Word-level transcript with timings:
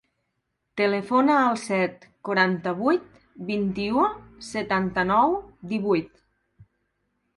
Telefona 0.79 1.35
al 1.41 1.59
set, 1.63 2.07
quaranta-vuit, 2.29 3.05
vint-i-u, 3.53 4.07
setanta-nou, 4.49 5.37
divuit. 5.75 6.13